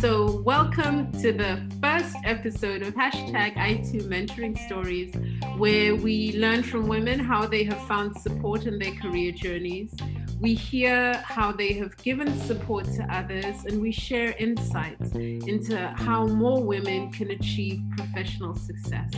[0.00, 5.14] So, welcome to the first episode of hashtag ITOO Mentoring Stories,
[5.58, 9.94] where we learn from women how they have found support in their career journeys.
[10.40, 16.26] We hear how they have given support to others, and we share insights into how
[16.26, 19.10] more women can achieve professional success.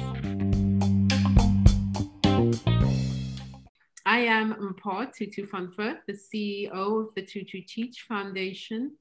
[4.15, 8.93] I am Mpho Tutu van Furth, the CEO of the Tutu Teach Foundation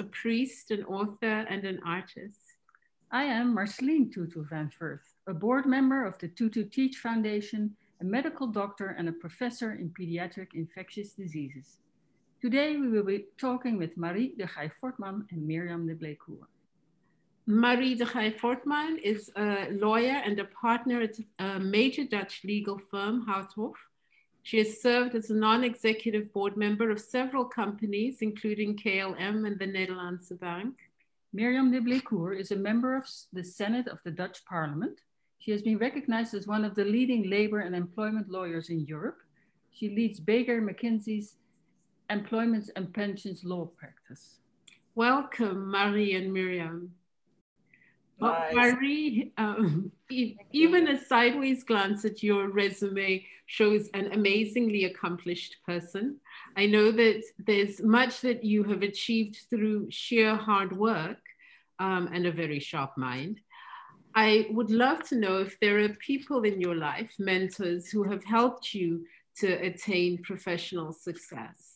[0.00, 2.40] a priest, an author, and an artist.
[3.12, 8.04] I am Marceline Tutu van Furth, a board member of the Tutu Teach Foundation, a
[8.04, 11.78] medical doctor, and a professor in pediatric infectious diseases.
[12.42, 16.48] Today, we will be talking with Marry de Gaay Fortman and Mirjam de Blecourt.
[17.46, 22.80] Marry de Gaay Fortman is a lawyer and a partner at a major Dutch legal
[22.90, 23.76] firm, Houthoff.
[24.46, 29.66] She has served as a non-executive board member of several companies, including KLM and the
[29.66, 30.76] Nederlandse Bank.
[31.34, 35.00] Mirjam de is a member of the Senate of the Dutch Parliament.
[35.40, 39.18] She has been recognized as one of the leading labor and employment lawyers in Europe.
[39.72, 41.34] She leads Baker McKenzie's
[42.08, 44.38] employment and pensions law practice.
[44.94, 46.90] Welcome, Marry and Mirjam.
[48.18, 48.54] Nice.
[48.54, 49.92] Marry, um,
[50.52, 56.18] even a sideways glance at your resume shows an amazingly accomplished person.
[56.56, 61.18] I know that there's much that you have achieved through sheer hard work
[61.78, 63.40] um, and a very sharp mind.
[64.14, 68.24] I would love to know if there are people in your life, mentors, who have
[68.24, 69.04] helped you
[69.40, 71.75] to attain professional success.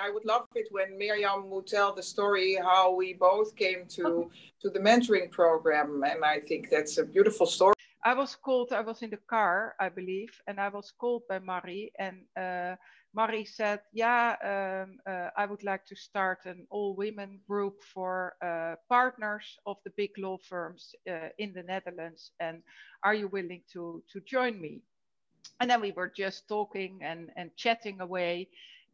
[0.00, 4.30] I would love it when Mirjam would tell the story how we both came to
[4.60, 7.74] to the mentoring program, and I think that's a beautiful story.
[8.04, 8.72] I was called.
[8.72, 12.76] I was in the car, I believe, and I was called by Marry, and uh,
[13.14, 18.74] Marry said, "Yeah, um, uh, I would like to start an all-women group for uh,
[18.88, 22.62] partners of the big law firms uh, in the Netherlands, and
[23.02, 24.82] are you willing to to join me?"
[25.60, 28.48] And then we were just talking and and chatting away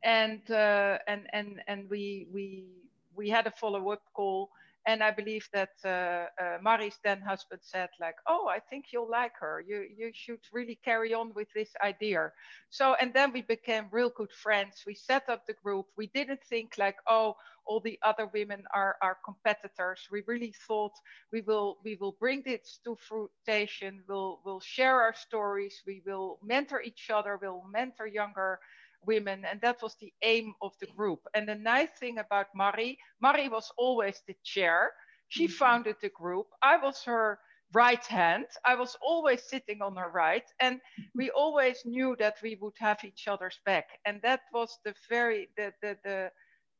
[0.04, 2.66] and uh, and and and we we
[3.14, 4.50] we had a follow-up call
[4.86, 9.10] and I believe that uh, uh, Marry's then husband said like, oh, I think you'll
[9.10, 9.62] like her.
[9.66, 12.32] You you should really carry on with this idea.
[12.70, 14.82] So and then we became real good friends.
[14.86, 15.86] We set up the group.
[15.96, 20.08] We didn't think like, oh, all the other women are our competitors.
[20.10, 20.92] We really thought
[21.32, 24.02] we will we will bring this to fruition.
[24.08, 25.80] We'll we'll share our stories.
[25.86, 27.38] We will mentor each other.
[27.40, 28.58] We'll mentor younger
[29.06, 31.20] women and that was the aim of the group.
[31.34, 34.92] And the nice thing about Marry Marry was always the chair.
[35.28, 35.54] She mm-hmm.
[35.54, 36.46] founded the group.
[36.62, 37.38] I was her
[37.72, 38.46] right hand.
[38.66, 41.02] I was always sitting on her right and mm-hmm.
[41.14, 43.86] we always knew that we would have each other's back.
[44.04, 46.30] And that was the very the the, the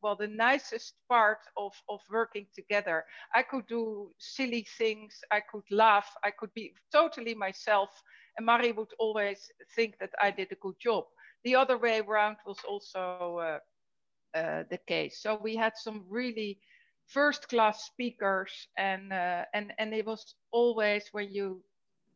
[0.03, 3.05] well the nicest part of of working together.
[3.35, 5.21] I could do silly things.
[5.31, 6.11] I could laugh.
[6.25, 7.91] I could be totally myself.
[8.37, 11.05] And Marry would always think that i did a good job
[11.45, 15.21] the other way around was also uh, uh, the case.
[15.21, 16.59] So we had some really
[17.07, 21.63] first class speakers and, uh, and, and it was always when you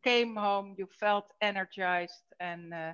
[0.03, 2.93] came home, you felt energized and uh,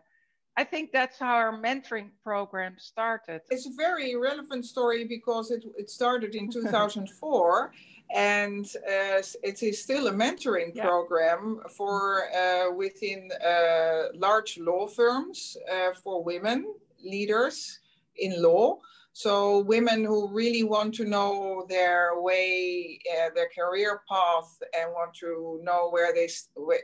[0.56, 3.42] I think that's how our mentoring program started.
[3.50, 7.72] It's a very relevant story because it, it started in 2004
[8.14, 10.84] and uh, it is still a mentoring yeah.
[10.84, 17.80] program for uh, within uh, large law firms uh, for women leaders
[18.18, 18.80] in law
[19.14, 25.14] so women who really want to know their way uh, their career path and want
[25.14, 26.28] to know where they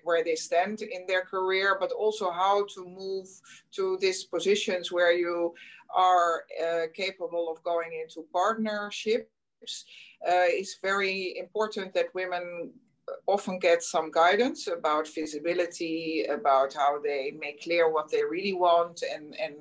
[0.03, 3.28] where they stand in their career but also how to move
[3.72, 5.53] to these positions where you
[5.95, 9.25] are uh, capable of going into partnerships
[10.28, 12.72] uh, it's very important that women
[13.28, 19.03] often get some guidance about visibility, about how they make clear what they really want.
[19.14, 19.56] And, and,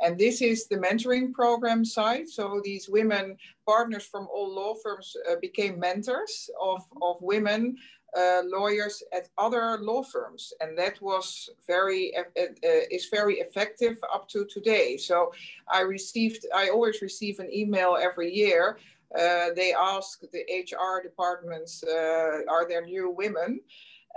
[0.00, 2.28] and this is the mentoring program side.
[2.28, 3.36] So these women,
[3.66, 7.76] partners from all law firms, uh, became mentors of, of women
[8.16, 12.46] uh, lawyers at other law firms, and that was very uh, uh,
[12.90, 14.96] is very effective up to today.
[14.96, 15.32] So
[15.70, 18.78] I received I always receive an email every year
[19.16, 23.60] uh, they ask the HR departments, uh, are there new women?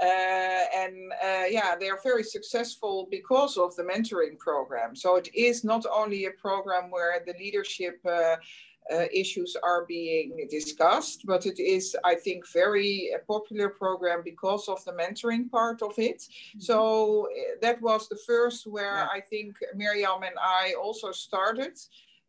[0.01, 4.95] Uh, and uh, yeah, they are very successful because of the mentoring program.
[4.95, 8.37] So it is not only a program where the leadership uh,
[8.91, 14.67] uh, issues are being discussed, but it is, I think, very a popular program because
[14.67, 16.21] of the mentoring part of it.
[16.21, 16.59] Mm-hmm.
[16.61, 17.27] So
[17.61, 19.07] that was the first where yeah.
[19.13, 21.77] I think Mirjam and I also started.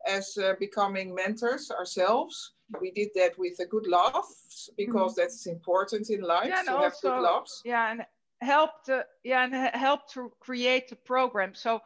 [0.06, 2.52] As uh, becoming mentors ourselves.
[2.80, 4.26] We did that with a good laugh
[4.76, 5.20] because mm-hmm.
[5.20, 7.62] that's important in life yeah, to have good laughs.
[7.64, 8.06] Yeah, and
[8.40, 8.86] helped.
[8.86, 11.54] to yeah, and helped to create the program.
[11.54, 11.80] So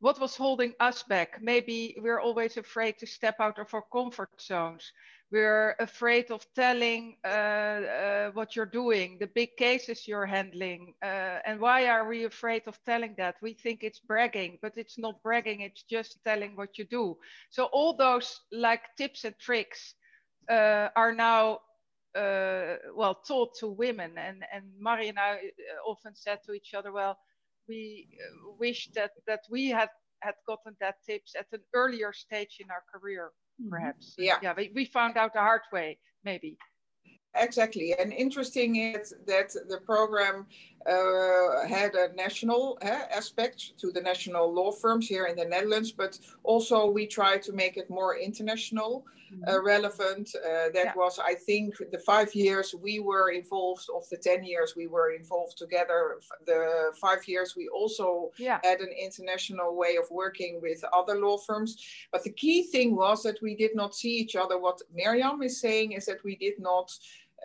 [0.00, 1.38] what was holding us back?
[1.40, 4.92] Maybe we're always afraid to step out of our comfort zones.
[5.32, 10.94] We're afraid of telling uh, uh, what you're doing, the big cases you're handling.
[11.02, 13.36] Uh, and why are we afraid of telling that?
[13.42, 17.16] We think it's bragging, but it's not bragging, it's just telling what you do.
[17.50, 19.94] So, all those like tips and tricks
[20.50, 21.60] uh, are now
[22.16, 26.74] uh, well taught to women and and Marry and I uh, often said to each
[26.74, 27.18] other well
[27.68, 28.08] we
[28.58, 29.88] wish that that we had
[30.22, 33.32] had gotten that tips at an earlier stage in our career.
[33.62, 33.70] Mm-hmm.
[33.70, 34.14] perhaps.
[34.18, 34.36] Yeah.
[34.42, 36.56] Yeah we, we found out the hard way maybe.
[37.34, 37.94] Exactly.
[37.98, 40.46] And interesting is that the program
[40.86, 45.92] uh, had a national uh, aspect to the national law firms here in the netherlands
[45.92, 49.04] but also we try to make it more international
[49.46, 49.66] uh, mm-hmm.
[49.66, 50.34] relevant.
[50.36, 50.92] Uh, that yeah.
[50.94, 55.12] was, I think, the five years we were involved, of the 10 years we were
[55.12, 56.18] involved together.
[56.46, 58.60] The five years we also yeah.
[58.62, 61.78] had an international way of working with other law firms.
[62.12, 64.58] But the key thing was that we did not see each other.
[64.58, 66.92] What Mirjam is saying is that we did not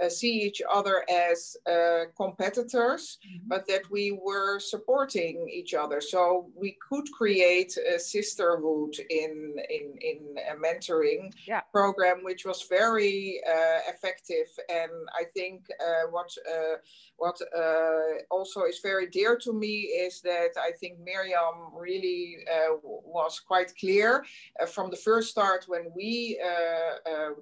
[0.01, 3.47] uh, see each other as uh, competitors, mm-hmm.
[3.47, 6.01] but that we were supporting each other.
[6.01, 10.19] So we could create a sisterhood in in in
[10.51, 11.61] a mentoring yeah.
[11.71, 14.47] program, which was very uh, effective.
[14.69, 16.77] And I think uh, what uh,
[17.17, 19.75] what uh, also is very dear to me
[20.05, 22.37] is that I think Mirjam really
[22.81, 24.25] was quite clear
[24.67, 26.39] from the first start when we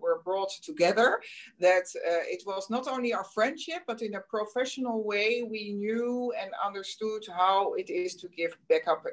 [0.01, 1.19] were brought together
[1.59, 1.88] that
[2.33, 7.24] it was not only our friendship, but in a professional way, we knew and understood
[7.27, 9.03] how it is to give backup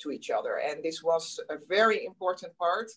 [0.00, 0.56] to each other.
[0.56, 2.90] And this was a very important part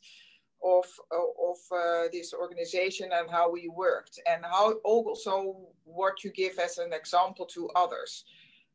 [0.63, 6.57] of, of uh, this organization and how we worked, and how also what you give
[6.59, 8.25] as an example to others.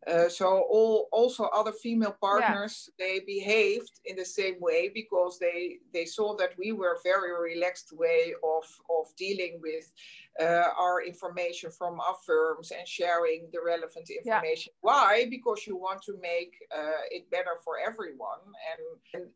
[0.06, 3.06] Uh, so all also other female partners yeah.
[3.06, 7.92] they behaved in the same way because they they saw that we were very relaxed
[7.92, 9.92] way of of dealing with
[10.38, 14.72] our information from our firms and sharing the relevant information.
[14.72, 14.80] Yeah.
[14.80, 15.26] Why?
[15.28, 18.38] Because you want to make uh, it better for everyone.
[18.70, 19.30] And, and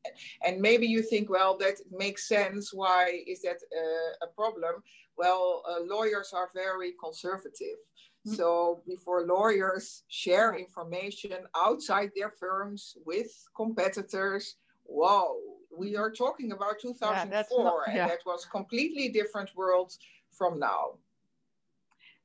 [0.45, 2.73] and maybe you think, well, that makes sense.
[2.73, 4.83] Why is that uh, a problem?
[5.17, 7.79] Well, uh, lawyers are very conservative.
[8.27, 8.37] Mm.
[8.37, 15.37] So before lawyers share information outside their firms with competitors, whoa,
[15.77, 18.03] we are talking about 2004 yeah, not, yeah.
[18.03, 19.93] and that was completely different world
[20.37, 20.99] from now.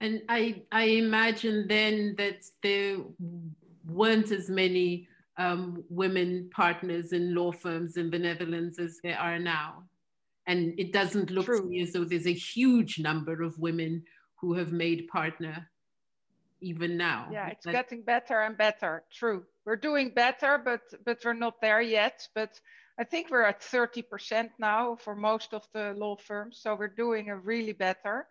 [0.02, 2.98] And I, I imagine then that there
[3.86, 5.08] weren't as many
[5.38, 9.84] um, women partners in law firms in the Netherlands as there are now.
[10.48, 11.62] And it doesn't look True.
[11.62, 14.04] to me as though there's a huge number of women
[14.36, 15.70] who have made partner
[16.62, 17.28] even now.
[17.32, 19.04] Yeah, it's but, getting better and better.
[19.12, 19.46] True.
[19.66, 22.28] We're doing better, but but we're not there yet.
[22.34, 22.60] But
[23.00, 26.60] I think we're at 30% now for most of the law firms.
[26.62, 28.28] So we're doing a really better.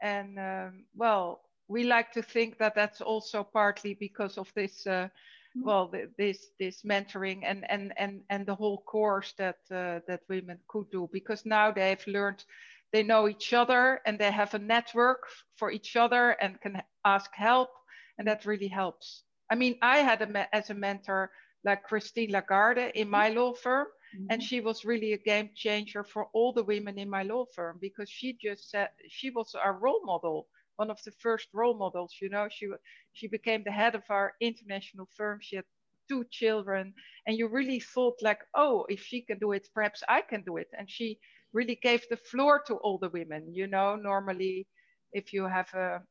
[0.00, 5.08] And um, well, we like to think that that's also partly because of this, uh,
[5.08, 5.64] mm-hmm.
[5.64, 10.58] well, this this mentoring and and and and the whole course that uh, that women
[10.68, 12.44] could do because now they've learned,
[12.92, 15.24] they know each other and they have a network
[15.56, 17.70] for each other and can ask help,
[18.18, 19.24] and that really helps.
[19.50, 21.30] I mean, I had a as a mentor
[21.64, 24.26] like Christine Lagarde in my law firm, Mm-hmm.
[24.30, 27.78] And she was really a game changer for all the women in my law firm
[27.80, 32.14] because she just said she was our role model, one of the first role models.
[32.20, 32.66] You know, she
[33.12, 35.38] she became the head of our international firm.
[35.40, 35.64] She had
[36.08, 36.94] two children,
[37.26, 40.56] and you really thought like, oh, if she can do it, perhaps I can do
[40.56, 40.68] it.
[40.76, 41.18] And she
[41.52, 43.52] really gave the floor to all the women.
[43.54, 44.66] You know, normally
[45.12, 46.02] if you have a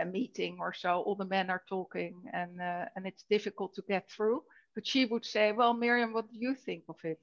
[0.00, 3.82] a meeting or so, all the men are talking, and uh, and it's difficult to
[3.88, 4.42] get through
[4.78, 7.18] but she would say, well, Mirjam, what do you think of it?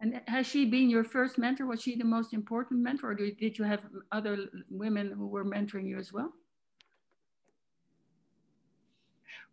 [0.00, 1.66] And has she been your first mentor?
[1.66, 5.86] Was she the most important mentor, or did you have other women who were mentoring
[5.86, 6.32] you as well?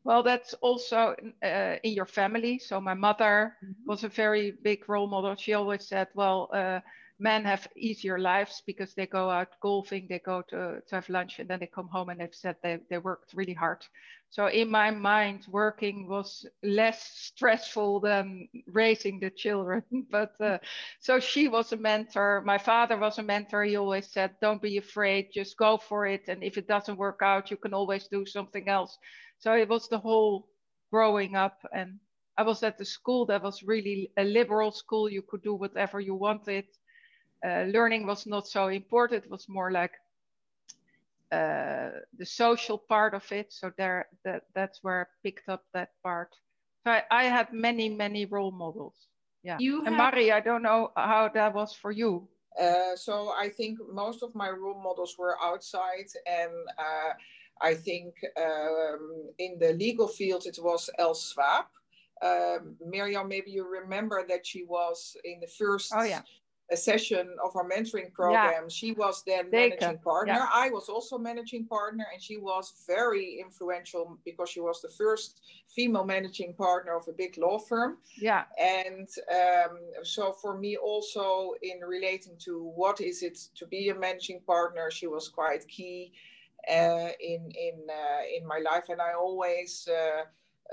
[0.04, 2.58] Well, that's also uh, in your family.
[2.58, 3.86] So my mother mm -hmm.
[3.86, 5.36] was a very big role model.
[5.36, 6.80] She always said, well, uh,
[7.20, 11.40] men have easier lives because they go out golfing, they go to, to have lunch,
[11.40, 13.84] and then they come home and they've said they, they worked really hard.
[14.30, 19.84] So in my mind, working was less stressful than raising the children.
[20.12, 20.60] but uh,
[21.00, 22.42] so she was a mentor.
[22.46, 23.64] My father was a mentor.
[23.64, 26.24] He always said, don't be afraid, just go for it.
[26.28, 28.98] And if it doesn't work out, you can always do something else.
[29.40, 30.50] So it was the whole
[30.92, 32.00] growing up and
[32.38, 35.10] I was at the school that was really a liberal school.
[35.10, 36.66] You could do whatever you wanted.
[37.46, 39.26] Uh, learning was not so important.
[39.26, 39.92] It was more like
[41.32, 43.54] uh, the social part of it.
[43.54, 46.36] So there, that that's where I picked up that part.
[46.84, 48.96] So I, I had many, many role models.
[49.44, 49.58] Yeah.
[49.60, 49.98] You and have...
[49.98, 52.28] Marry, I don't know how that was for you.
[52.60, 57.14] Uh, so I think most of my role models were outside, and uh,
[57.62, 61.66] I think um, in the legal field it was Els Swaab.
[62.24, 66.24] Um, Mirjam, maybe you remember that she was in the first oh, yeah
[66.72, 68.64] a session of our mentoring program.
[68.64, 68.68] Yeah.
[68.68, 70.34] She was then managing partner.
[70.34, 70.48] Yeah.
[70.54, 75.42] I was also managing partner, and she was very influential because she was the first
[75.74, 77.98] female managing partner of a big law firm.
[78.20, 78.44] Yeah.
[78.60, 83.96] And um, so for me, also in relating to what is it to be a
[83.96, 86.12] managing partner, she was quite key
[86.70, 89.88] uh, in in uh, in my life, and I always.
[89.88, 90.24] Uh,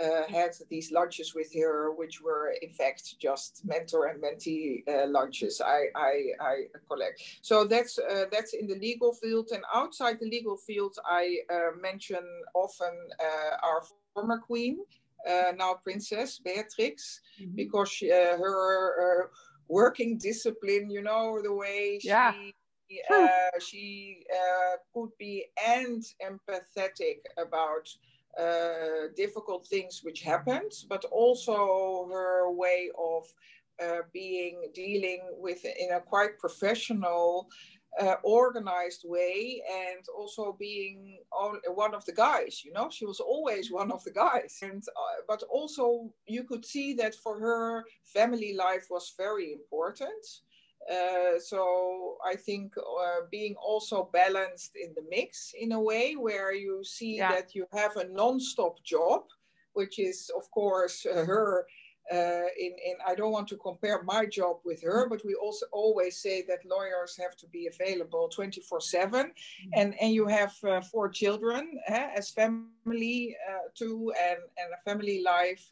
[0.03, 5.07] uh, had these lunches with her, which were in fact just mentor and mentee uh,
[5.07, 6.55] lunches I, I, I,
[6.89, 7.23] collect.
[7.43, 11.77] So that's uh, that's in the legal field, and outside the legal field, I uh,
[11.81, 12.25] mention
[12.55, 13.83] often uh, our
[14.15, 14.79] former queen,
[15.29, 17.55] uh, now Princess Beatrix, mm-hmm.
[17.55, 19.31] because she, her
[19.69, 22.09] working discipline, you know, the way she.
[22.09, 22.33] Yeah.
[23.61, 24.25] she
[24.93, 27.89] could be and empathetic about
[28.41, 33.25] uh, difficult things which happened, but also her way of
[33.83, 37.49] uh, being dealing with in a quite professional,
[38.01, 42.63] uh, organized way, and also being on, one of the guys.
[42.65, 46.65] You know, she was always one of the guys, and uh, but also you could
[46.65, 50.25] see that for her, family life was very important.
[50.91, 56.53] Uh, so I think uh, being also balanced in the mix in a way where
[56.53, 57.33] you see yeah.
[57.33, 59.23] that you have a non-stop job,
[59.73, 61.67] which is of course uh, her.
[62.13, 65.65] Uh, in, in I don't want to compare my job with her, but we also
[65.73, 69.71] always say that lawyers have to be available 24 7 mm-hmm.
[69.73, 73.35] and, and you have uh, four children eh, as family
[73.75, 75.67] too and, and a family life.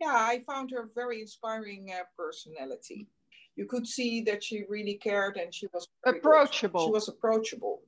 [0.00, 3.08] yeah, I found her very inspiring personality
[3.58, 6.86] you could see that she really cared and she was approachable.
[6.86, 7.82] She was approachable.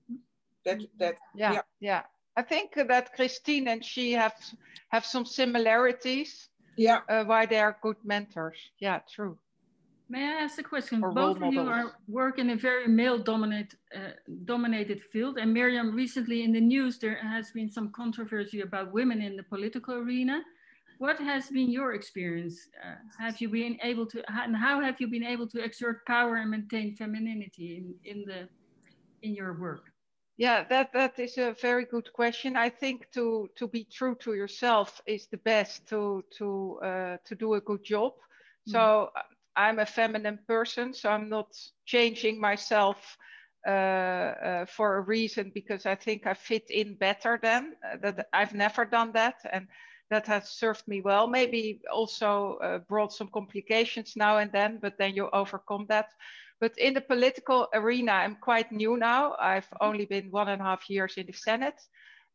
[0.65, 2.03] That that yeah, yeah yeah.
[2.37, 4.35] I think that Christine and she have
[4.89, 6.49] have some similarities.
[6.77, 7.01] Yeah.
[7.09, 8.59] Uh, why they are good mentors.
[8.79, 9.39] Yeah, true.
[10.09, 11.05] May I ask a question?
[11.05, 15.95] Or Both of you are work in a very male-dominated uh, dominated field, and Mirjam,
[15.95, 20.43] recently in the news there has been some controversy about women in the political arena
[21.01, 22.69] what has been your experience?
[22.85, 26.37] Uh, have you been able to, and how have you been able to exert power
[26.37, 28.49] and maintain femininity in, in the
[29.23, 29.85] in your work?
[30.37, 32.55] Yeah, that that is a very good question.
[32.55, 37.35] I think to to be true to yourself is the best to to uh, to
[37.35, 38.13] do a good job.
[38.69, 38.73] Mm.
[38.73, 39.11] So
[39.57, 41.49] I'm a feminine person, so I'm not
[41.87, 43.17] changing myself
[43.67, 48.29] uh, uh, for a reason because I think I fit in better than uh, that.
[48.35, 49.67] I've never done that, and
[50.11, 51.27] that has served me well.
[51.27, 56.11] Maybe also uh, brought some complications now and then, but then you overcome that.
[56.61, 59.35] But in the political arena, I'm quite new now.
[59.41, 59.87] I've mm-hmm.
[59.87, 61.81] only been one and a half years in the Senate.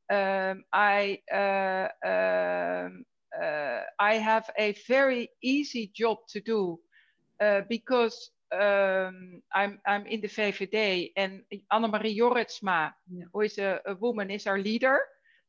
[0.09, 3.05] Um, I uh, um,
[3.41, 6.79] uh, I have a very easy job to do
[7.41, 11.41] uh, because um, I'm I'm in the VVD and
[11.73, 13.25] Annemarie Jorritsma, yeah.
[13.33, 14.99] who is a, a woman, is our leader.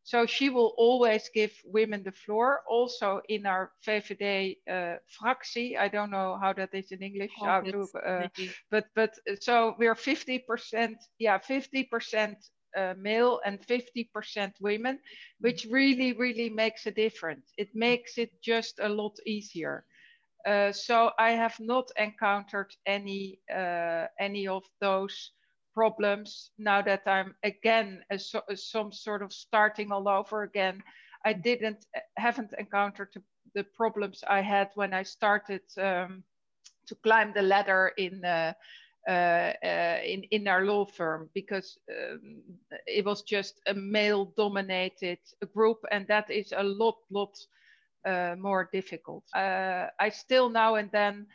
[0.07, 2.61] So she will always give women the floor.
[2.69, 7.89] Also in our VVD uh, fractie, I don't know how that is in English, to,
[8.07, 8.29] uh,
[8.71, 12.37] but but uh, so we're 50%, yeah, 50%
[12.77, 15.01] uh, male and 50% women,
[15.41, 17.53] which really really makes a difference.
[17.59, 19.85] It makes it just a lot easier.
[20.47, 25.33] Uh, so I have not encountered any uh, any of those
[25.77, 30.83] problems now that I'm again as, some sort of starting all over again.
[31.25, 31.85] I didn't
[32.17, 33.13] haven't encountered
[33.55, 36.25] the problems I had when I started um,
[36.87, 38.53] to climb the ladder in uh,
[39.09, 42.43] uh, uh, in in our law firm because um,
[42.87, 45.19] it was just a male dominated
[45.55, 47.37] group and that is a lot lot
[48.07, 49.25] uh, more difficult.
[49.35, 51.27] Uh, I still now and then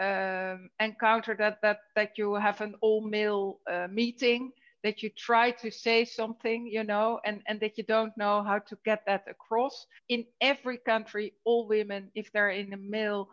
[0.00, 5.50] um, encounter that that that you have an all male uh, meeting that you try
[5.50, 9.24] to say something you know and and that you don't know how to get that
[9.28, 13.28] across in every country all women if they're in a male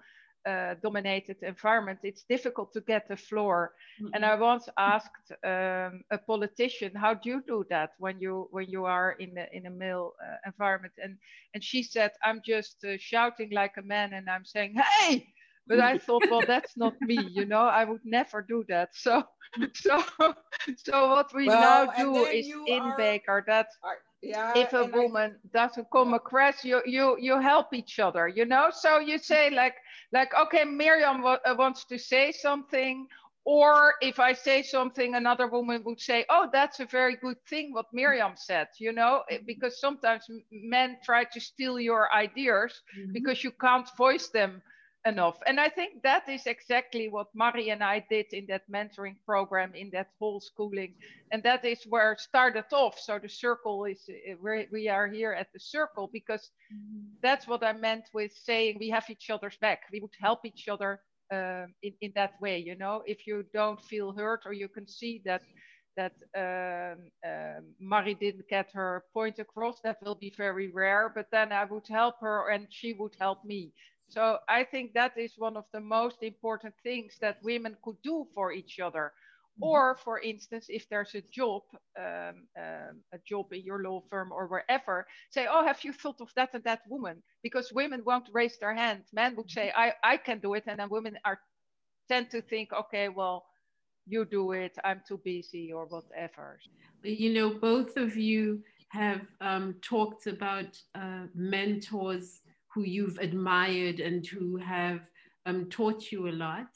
[0.45, 3.73] uh, dominated environment, it's difficult to get the floor.
[4.01, 4.13] Mm-hmm.
[4.13, 8.69] And I once asked um, a politician, "How do you do that when you when
[8.69, 11.17] you are in a, in a male uh, environment?" And
[11.53, 15.27] and she said, "I'm just uh, shouting like a man, and I'm saying, hey."
[15.71, 17.61] But I thought, well, that's not me, you know.
[17.61, 18.89] I would never do that.
[19.01, 19.23] So,
[19.73, 20.03] so,
[20.77, 25.35] so what we well, now do is in Baker that are, yeah, if a woman
[25.35, 28.69] I, doesn't come across, you you you help each other, you know.
[28.71, 29.75] So you say like
[30.13, 33.07] like okay, Mirjam uh, wants to say something,
[33.43, 37.73] or if I say something, another woman would say, "Oh, that's a very good thing
[37.73, 39.45] what Mirjam said," you know, mm-hmm.
[39.45, 43.11] because sometimes men try to steal your ideas mm-hmm.
[43.13, 44.61] because you can't voice them
[45.05, 45.37] enough.
[45.47, 49.73] And I think that is exactly what Marry and I did in that mentoring program,
[49.73, 50.93] in that whole schooling.
[51.31, 52.99] And that is where it started off.
[52.99, 54.07] So the circle is,
[54.41, 57.05] we are here at the circle because mm-hmm.
[57.21, 59.81] that's what I meant with saying we have each other's back.
[59.91, 63.81] We would help each other um, in, in that way, you know, if you don't
[63.85, 65.41] feel hurt or you can see that
[65.97, 71.27] that um, um, Marry didn't get her point across, that will be very rare, but
[71.31, 73.73] then I would help her and she would help me.
[74.11, 78.27] So I think that is one of the most important things that women could do
[78.35, 79.13] for each other.
[79.55, 79.63] Mm-hmm.
[79.63, 81.61] Or, for instance, if there's a job,
[81.97, 86.19] um, um, a job in your law firm or wherever, say, "Oh, have you thought
[86.19, 89.03] of that and that woman?" Because women won't raise their hand.
[89.13, 91.39] Men would say, "I, I can do it," and then women are
[92.09, 93.45] tend to think, "Okay, well,
[94.07, 94.77] you do it.
[94.83, 96.59] I'm too busy or whatever."
[97.03, 102.41] You know, both of you have um, talked about uh, mentors
[102.73, 105.01] who you've admired and who have
[105.45, 106.67] um, taught you a lot.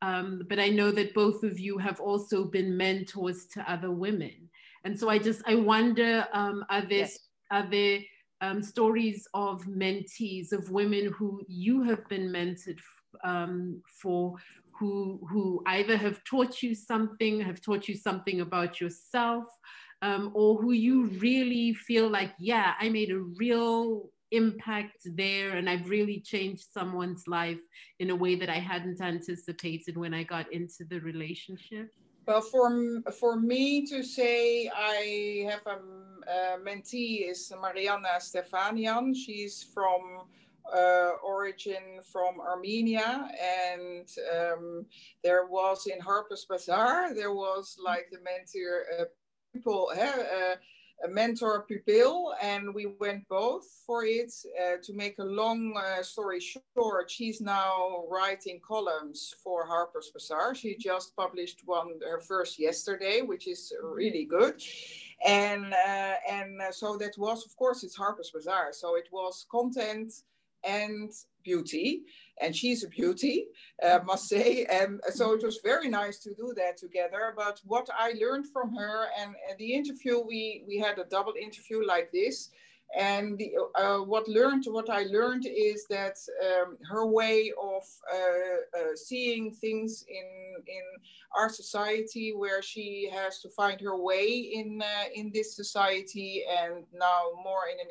[0.00, 4.48] Um, but I know that both of you have also been mentors to other women.
[4.84, 7.18] And so I just, I wonder, um, are there, yes.
[7.50, 8.00] are there
[8.40, 12.80] um, stories of mentees, of women who you have been mentored
[13.22, 14.34] um, for,
[14.72, 19.44] who, who either have taught you something, have taught you something about yourself,
[20.02, 25.68] um, or who you really feel like, yeah, I made a real impact there and
[25.68, 27.60] I've really changed someone's life
[27.98, 31.90] in a way that I hadn't anticipated when I got into the relationship?
[32.26, 35.78] Well, for, for me to say I have a,
[36.30, 39.14] a mentee is Mariana Stefanian.
[39.14, 40.22] She's from
[40.72, 44.86] uh, origin from Armenia, and um,
[45.24, 49.04] there was in Harper's Bazaar there was like the mentor uh,
[49.52, 49.90] people.
[49.92, 50.56] Uh,
[51.04, 56.02] a mentor pupil and we went both for it uh, to make a long uh,
[56.02, 60.54] story short she's now writing columns for harper's bazaar.
[60.54, 64.62] She just published one her first yesterday which is really good.
[65.26, 68.72] And uh, and uh, so that was of course it's harper's bazaar.
[68.72, 70.12] So it was content
[70.64, 71.10] and
[71.44, 72.02] beauty
[72.40, 73.46] and she's a beauty
[73.82, 74.64] uh, must say.
[74.70, 77.32] And so it was very nice to do that together.
[77.36, 81.34] But what i learned from her and, and the interview we we had a double
[81.40, 82.50] interview like this.
[82.98, 88.78] And the, uh, what learned what i learned is that um, her way of uh,
[88.78, 90.28] uh, seeing things in
[90.66, 90.84] in
[91.34, 94.26] our society where she has to find her way
[94.58, 97.90] in uh, in this society and now more in an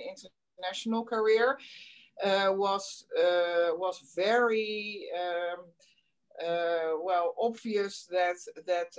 [0.62, 1.58] international career
[2.26, 5.66] was uh, was very um,
[6.46, 8.92] uh, well obvious that that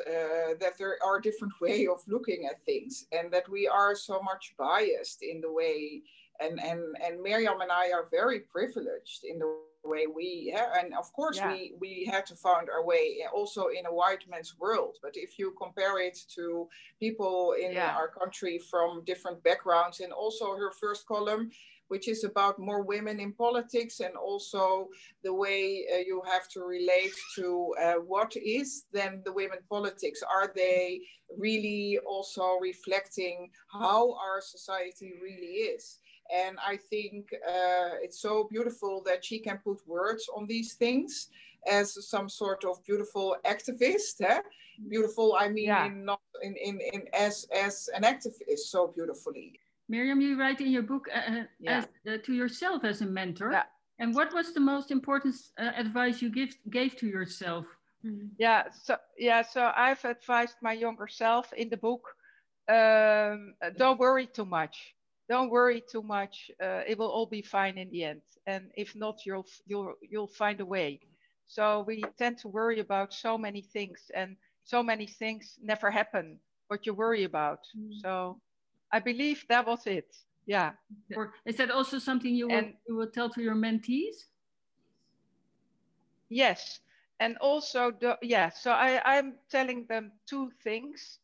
[0.61, 4.55] that there are different way of looking at things and that we are so much
[4.59, 6.03] biased in the way
[6.40, 10.94] and and and Mirjam and I are very privileged in the way we yeah, and
[10.94, 11.51] of course yeah.
[11.51, 15.38] we we had to find our way also in a white man's world but if
[15.38, 16.68] you compare it to
[17.01, 17.94] people in yeah.
[17.96, 21.51] our country from different backgrounds and also her first column
[21.88, 24.88] which is about more women in politics and also
[25.22, 30.22] the way uh, you have to relate to uh, what is then the women politics.
[30.22, 31.00] Are they
[31.36, 35.98] really also reflecting how our society really is?
[36.32, 41.28] And I think uh, it's so beautiful that she can put words on these things
[41.70, 44.20] as some sort of beautiful activist.
[44.20, 44.40] Eh?
[44.88, 45.86] Beautiful, I mean, yeah.
[45.86, 49.60] in not in, in, in as as an activist so beautifully.
[49.90, 51.78] Mirjam, you write in your book uh, uh, yeah.
[51.78, 53.52] as, uh, to yourself as a mentor.
[53.52, 53.64] Yeah.
[53.98, 57.66] And what was the most important uh, advice you give, gave to yourself?
[58.04, 58.28] Mm-hmm.
[58.38, 62.08] Yeah, so yeah, so I've advised my younger self in the book.
[62.68, 64.94] Um, don't worry too much.
[65.28, 66.50] Don't worry too much.
[66.60, 68.22] Uh, it will all be fine in the end.
[68.46, 71.00] And if not, you'll you'll you'll find a way.
[71.46, 76.38] So we tend to worry about so many things, and so many things never happen.
[76.66, 77.60] What you worry about.
[77.78, 78.00] Mm.
[78.02, 78.40] So
[78.92, 80.16] I believe that was it.
[80.46, 80.72] Yeah.
[81.16, 84.26] Or is that also something you will, you will tell to your mentees?
[86.33, 86.81] yes
[87.20, 91.18] and also the, yeah so i i'm telling them two things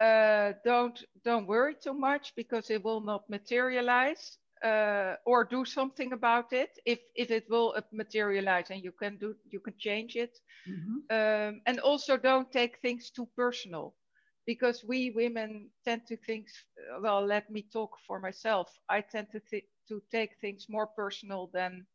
[0.00, 6.12] uh, don't don't worry too much because it will not materialize uh, or do something
[6.12, 10.40] about it if if it will materialize and you can do you can change it
[10.68, 10.98] mm-hmm.
[11.10, 13.94] um, and also don't take things too personal
[14.46, 16.46] because we women tend to think
[17.00, 21.48] well let me talk for myself i tend to th- to take things more personal
[21.52, 21.86] than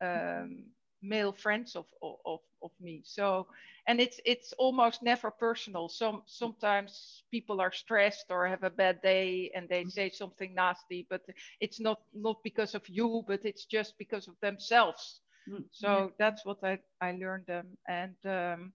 [0.00, 0.64] um,
[1.02, 3.02] male friends of, of, of me.
[3.04, 3.46] So,
[3.86, 5.88] and it's it's almost never personal.
[5.88, 11.06] Some sometimes people are stressed or have a bad day and they say something nasty,
[11.08, 11.22] but
[11.60, 15.20] it's not not because of you, but it's just because of themselves.
[15.48, 18.72] Mm, so that's what I I learned them, and um,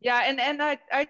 [0.00, 1.06] yeah, and and I I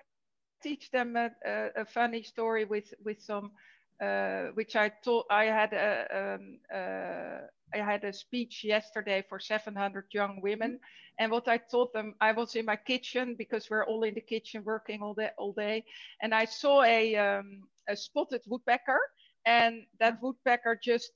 [0.62, 3.52] teach them a, a, a funny story with with some.
[3.98, 5.24] Uh, which I taught.
[5.30, 10.78] I had a, um, uh, I had a speech yesterday for 700 young women,
[11.18, 14.20] and what I told them, I was in my kitchen because we're all in the
[14.20, 15.82] kitchen working all day, all day,
[16.20, 19.00] and I saw a, um, a spotted woodpecker,
[19.46, 21.12] and that woodpecker just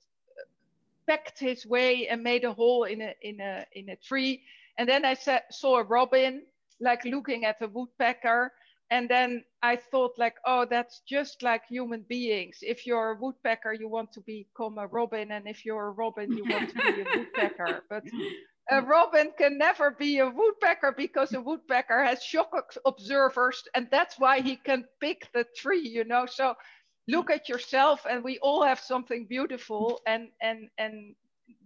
[1.07, 4.41] pecked his way and made a hole in a in a in a tree,
[4.77, 5.15] and then I
[5.51, 6.43] saw a robin
[6.79, 8.51] like looking at the woodpecker,
[8.91, 12.59] and then I thought like, oh, that's just like human beings.
[12.61, 16.31] If you're a woodpecker, you want to become a robin, and if you're a robin,
[16.33, 17.83] you want to be a woodpecker.
[17.89, 18.03] But
[18.69, 22.51] a robin can never be a woodpecker because a woodpecker has shock
[22.85, 25.87] observers, and that's why he can pick the tree.
[25.87, 26.55] You know, so
[27.07, 31.15] look at yourself, and we all have something beautiful, and and and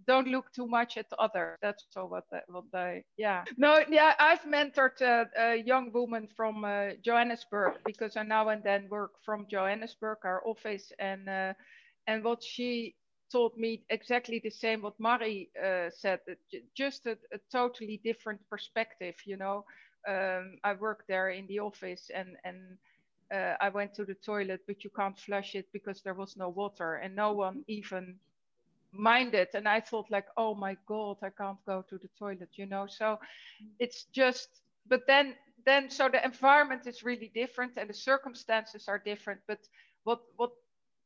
[0.06, 1.58] don't look too much at others.
[1.62, 3.44] That's so what they, what I yeah.
[3.56, 8.62] No, yeah, I've mentored a, a young woman from uh, Johannesburg because I now and
[8.62, 11.54] then work from Johannesburg, our office, and uh,
[12.06, 12.94] and what she
[13.32, 16.20] told me exactly the same what Marry uh, said,
[16.76, 19.16] just a, a, totally different perspective.
[19.24, 19.64] You know,
[20.08, 22.78] um, I worked there in the office and and.
[23.28, 26.48] Uh, I went to the toilet, but you can't flush it because there was no
[26.48, 28.20] water, and no one even
[28.98, 32.66] minded and i thought like oh my god i can't go to the toilet you
[32.66, 32.86] know?
[32.86, 33.66] So mm-hmm.
[33.78, 34.48] it's just
[34.88, 39.58] but then then so the environment is really different and the circumstances are different but
[40.04, 40.50] what what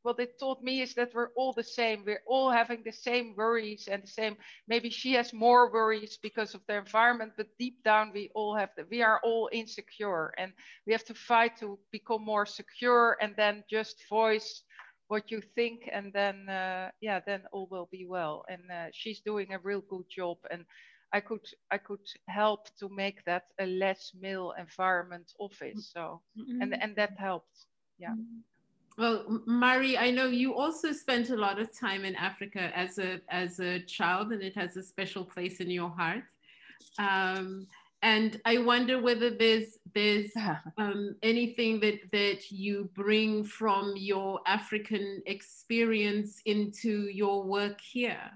[0.03, 2.05] what it taught me is that we're all the same.
[2.07, 6.55] We're all having the same worries and the same maybe she has more worries because
[6.55, 10.53] of the environment but deep down we all have that we are all insecure and
[10.87, 14.63] we have to fight to become more secure and then just voice
[15.11, 18.45] what you think and then uh, yeah then all will be well.
[18.49, 20.65] And uh, she's doing a real good job and
[21.13, 26.23] i could i could help to make that a less male environment office so.
[26.39, 26.63] Mm-hmm.
[26.63, 27.57] and and that helped
[27.99, 28.15] yeah.
[28.97, 33.21] Well Marry i know you also spent a lot of time in africa as a
[33.29, 36.25] as a child and it has a special place in your heart.
[36.99, 37.67] Um,
[38.03, 40.31] and I wonder whether there's there's
[40.79, 48.31] um, anything that that you bring from your African experience into your work here.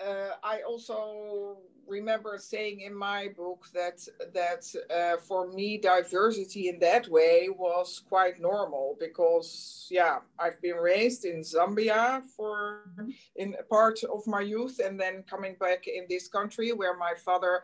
[0.00, 6.78] Uh, I also remember saying in my book that that uh, for me diversity in
[6.78, 12.90] that way was quite normal because yeah I've been raised in Zambia for
[13.36, 17.62] in part of my youth and then coming back in this country where my father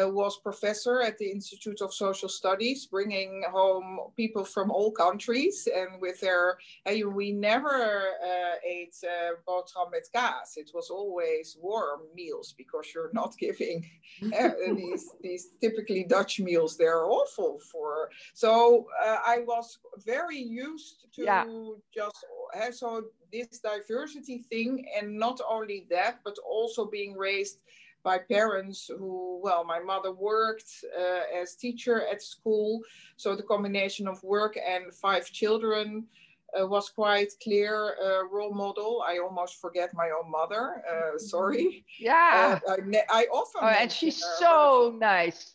[0.00, 5.68] uh, was professor at the Institute of Social Studies, bringing home people from all countries.
[5.74, 10.56] And with their, uh, we never uh, ate uh, boterham met kaas.
[10.56, 13.84] It was always warm meals because you're not giving
[14.22, 16.76] uh, these, these typically Dutch meals.
[16.76, 18.10] They're awful for.
[18.34, 21.44] So uh, I was very used to yeah.
[21.94, 22.24] just
[22.54, 27.58] have uh, so this diversity thing, and not only that, but also being raised
[28.02, 32.80] by parents who, well, my mother worked uh, as teacher at school.
[33.16, 36.06] So the combination of work and five children
[36.58, 39.04] uh, was quite clear uh, role model.
[39.06, 40.82] I almost forget my own mother.
[40.90, 41.84] Uh, sorry.
[41.98, 42.58] Yeah.
[42.66, 43.60] Uh, I, I, often.
[43.62, 45.54] Oh, and she's so nice.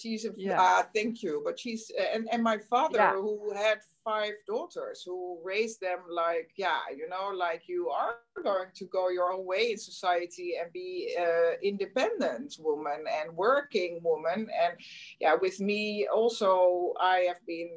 [0.00, 0.82] She's a, yeah.
[0.94, 3.12] thank you, but she's and and my father yeah.
[3.12, 8.68] who had five daughters who raised them like yeah you know like you are going
[8.74, 14.48] to go your own way in society and be uh, independent woman and working woman.
[14.62, 14.74] And
[15.20, 17.70] yeah with me also i have been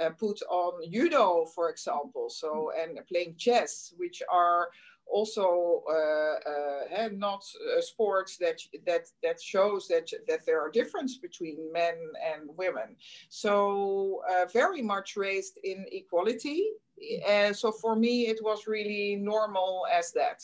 [0.00, 2.30] uh, put on judo for example.
[2.30, 4.68] So and playing chess which are
[5.12, 11.18] also uh, uh, not uh, sports that that that shows that that there are difference
[11.18, 11.96] between men
[12.32, 12.96] and women.
[13.28, 16.60] So very much raised in equality.
[17.26, 20.42] And so for me, it was really normal as that.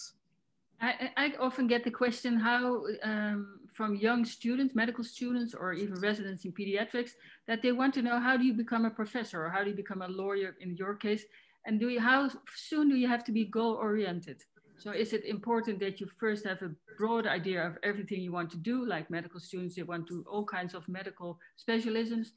[0.81, 6.01] I, I often get the question how um, from young students, medical students, or even
[6.01, 7.13] residents in pediatrics,
[7.47, 9.77] that they want to know how do you become a professor or how do you
[9.77, 11.25] become a lawyer in your case,
[11.67, 14.43] and do you, how soon do you have to be goal oriented?
[14.79, 18.51] So is it important that you first have a broad idea of everything you want
[18.51, 22.33] to do, like medical students, they want to do all kinds of medical specialisms,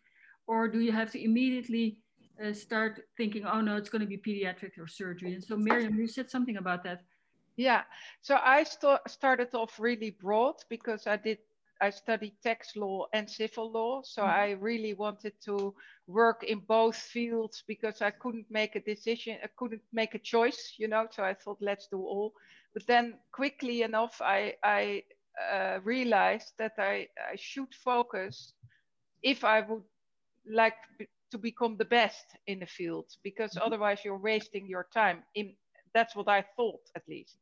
[0.47, 1.97] or do you have to immediately
[2.43, 5.33] uh, start thinking, oh no, it's going to be pediatric or surgery?
[5.33, 7.01] And so Mirjam, you said something about that.
[7.57, 7.83] Yeah,
[8.21, 11.39] so I st started off really broad because I did
[11.81, 14.01] I studied tax law and civil law.
[14.03, 14.31] So mm-hmm.
[14.31, 15.73] I really wanted to
[16.07, 20.75] work in both fields because I couldn't make a decision, I couldn't make a choice,
[20.77, 21.07] you know.
[21.11, 22.33] So I thought, let's do all.
[22.73, 25.03] But then quickly enough, I, I
[25.51, 28.53] uh, realized that I, I should focus
[29.23, 29.83] if I would
[30.49, 30.77] like
[31.31, 33.65] to become the best in the field, because mm-hmm.
[33.65, 35.23] otherwise you're wasting your time.
[35.35, 35.53] In
[35.93, 37.37] that's what I thought, at least.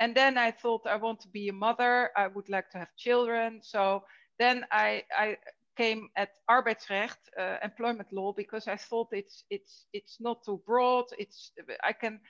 [0.00, 2.10] And then I thought I want to be a mother.
[2.16, 3.60] I would like to have children.
[3.62, 4.04] So
[4.38, 5.36] then I, I
[5.76, 11.06] came at arbeidsrecht, uh, employment law, because I thought it's it's it's not too broad.
[11.18, 12.20] It's I can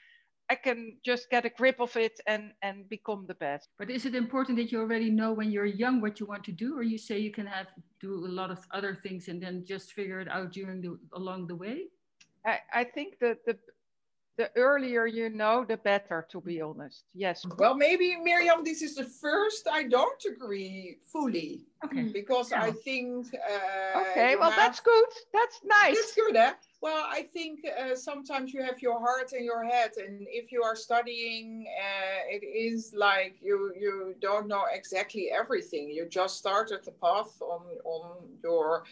[0.50, 3.68] I can just get a grip of it and and become the best.
[3.78, 6.52] But is it important that you already know when you're young what you want to
[6.52, 7.66] do, or you say you can have
[8.00, 11.48] do a lot of other things and then just figure it out during the along
[11.48, 11.88] the way?
[12.46, 13.56] I, I think that the
[14.38, 17.04] the earlier you know, the better, to be honest.
[17.12, 17.44] Yes.
[17.58, 21.66] Well, maybe, Mirjam, this is the first I don't agree fully.
[21.84, 22.04] Okay.
[22.04, 22.62] Because yeah.
[22.62, 23.26] I think.
[23.34, 24.56] Uh, okay, well, have...
[24.56, 25.04] that's good.
[25.34, 25.96] That's nice.
[25.96, 26.52] That's good, eh?
[26.80, 30.62] Well, I think uh, sometimes you have your heart and your head, and if you
[30.62, 35.90] are studying, uh, it is like you you don't know exactly everything.
[35.90, 38.84] You just started the path on on your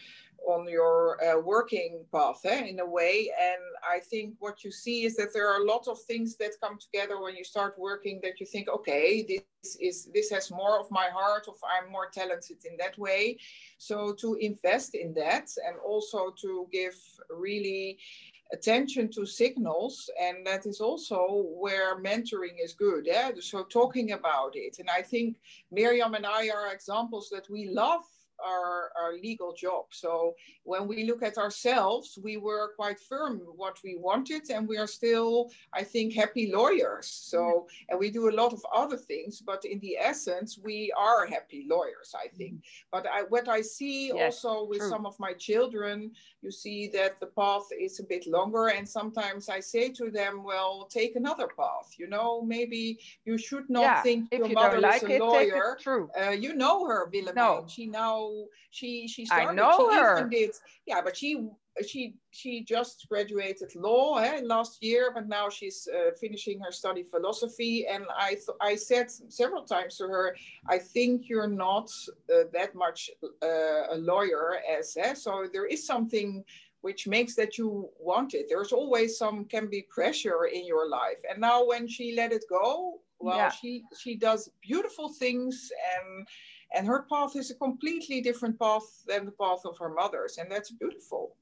[0.45, 3.29] on your uh, working path eh, in a way.
[3.39, 6.51] And I think what you see is that there are a lot of things that
[6.61, 10.79] come together when you start working that you think, okay, this is this has more
[10.79, 13.37] of my heart, of I'm more talented in that way.
[13.77, 16.95] So to invest in that and also to give
[17.29, 17.97] really
[18.53, 24.51] attention to signals and that is also where mentoring is good yeah so talking about
[24.55, 25.37] it and i think
[25.75, 28.05] Mirjam and i are examples that we love
[28.45, 29.85] our, our legal job.
[29.91, 34.77] So when we look at ourselves, we were quite firm what we wanted, and we
[34.77, 37.07] are still, I think, happy lawyers.
[37.07, 41.25] So and we do a lot of other things, but in the essence, we are
[41.25, 42.55] happy lawyers, I think.
[42.55, 42.87] Mm-hmm.
[42.91, 44.89] But I, what I see yes, also with true.
[44.89, 49.49] some of my children, you see that the path is a bit longer, and sometimes
[49.49, 51.95] I say to them, "Well, take another path.
[51.97, 55.21] You know, maybe you should not yeah, think your you mother like is a it,
[55.21, 55.77] lawyer.
[55.79, 56.09] True.
[56.19, 57.35] Uh, you know her, Willemijn.
[57.35, 57.65] No.
[57.67, 58.26] She now
[58.71, 59.49] she she started.
[59.49, 60.29] I know she her.
[60.29, 60.51] Did,
[60.85, 61.47] yeah, but she
[61.85, 67.03] she she just graduated law eh, last year, but now she's uh, finishing her study
[67.03, 67.85] philosophy.
[67.87, 70.35] And I th- I said several times to her,
[70.67, 71.89] I think you're not
[72.33, 75.13] uh, that much uh, a lawyer as eh?
[75.13, 76.43] so there is something
[76.81, 78.45] which makes that you want it.
[78.47, 82.45] There's always some can be pressure in your life, and now when she let it
[82.49, 83.49] go, well, yeah.
[83.49, 86.27] she she does beautiful things and
[86.75, 90.51] and her path is a completely different path than the path of her mother's and
[90.51, 91.35] that's beautiful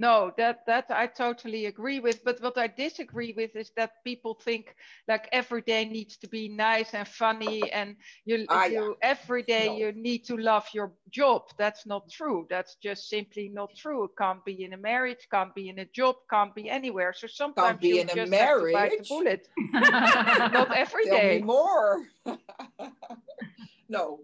[0.00, 4.34] no that that i totally agree with but what i disagree with is that people
[4.34, 4.74] think
[5.06, 9.08] like every day needs to be nice and funny and you, ah, you yeah.
[9.10, 9.76] every day no.
[9.76, 11.42] you need to love your job.
[11.58, 12.46] That's not true.
[12.48, 14.04] That's just simply not true.
[14.04, 17.12] It can't be in a marriage can't be in a job can't be anywhere.
[17.12, 19.48] So sometimes can't be you in just a marriage have to bite the bullet.
[20.52, 21.38] Not every day.
[21.38, 22.06] Me more.
[23.88, 24.20] No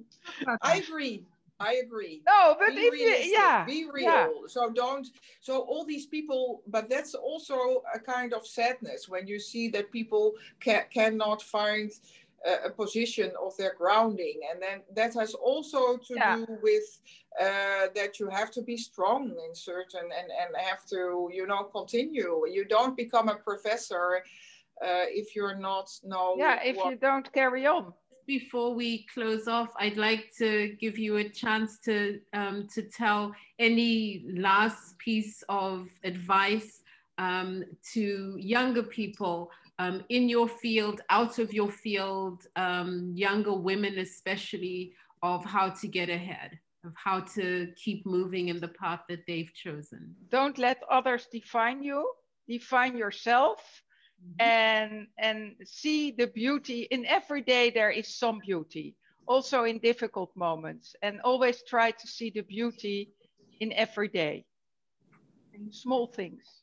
[0.63, 1.25] i agree
[1.59, 2.23] I agree.
[2.27, 4.05] No, but be if you, yeah, be real.
[4.05, 4.29] Yeah.
[4.47, 5.07] So don't.
[5.41, 9.91] So all these people, but that's also a kind of sadness when you see that
[9.91, 11.91] people ca- cannot find
[12.45, 16.37] a, a position of their grounding, and then that has also to yeah.
[16.37, 17.01] do with
[17.41, 21.65] uh, that you have to be strong in certain and and have to you know
[21.65, 22.45] continue.
[22.51, 24.23] You don't become a professor
[24.83, 26.35] uh, if you're not no.
[26.37, 27.95] Yeah, if what, you don't carry on
[28.27, 33.33] before we close off, I'd like to give you a chance to um, to tell
[33.59, 36.83] any last piece of advice
[37.19, 43.99] um, to younger people um, in your field, out of your field, um, younger women
[43.99, 49.27] especially, of how to get ahead, of how to keep moving in the path that
[49.27, 50.15] they've chosen.
[50.31, 52.11] Don't let others define you.
[52.49, 53.83] Define yourself.
[54.39, 56.89] And and see the beauty.
[56.91, 62.07] In every day there is some beauty also in difficult moments and always try to
[62.07, 63.11] see the beauty
[63.61, 64.45] in every day.
[65.53, 66.63] In small things.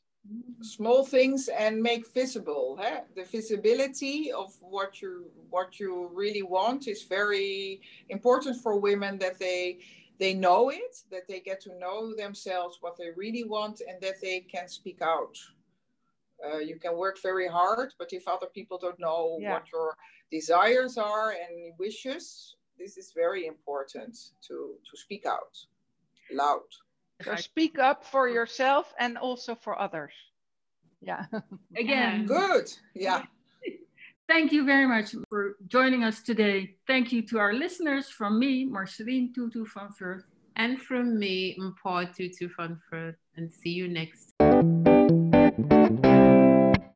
[0.62, 2.80] Small things and make visible
[3.14, 9.38] the visibility of what you what you really want is very important for women that
[9.38, 9.80] they
[10.18, 14.18] they know it that they get to know themselves what they really want and that
[14.22, 15.36] they can speak out
[16.44, 19.52] uh, you can work very hard but if other people don't know yeah.
[19.52, 19.96] what your
[20.30, 25.56] desires are and wishes this is very important to to speak out
[26.32, 26.70] loud
[27.22, 30.12] so speak up for yourself and also for others
[31.04, 31.26] yeah.
[31.76, 32.26] Again.
[32.26, 32.72] Good.
[32.94, 33.22] Yeah.
[34.28, 36.76] Thank you very much for joining us today.
[36.86, 40.24] Thank you to our listeners from me, Marceline Tutu van Furth.
[40.56, 43.16] And from me, Mpho Tutu van Furth.
[43.36, 44.33] And see you next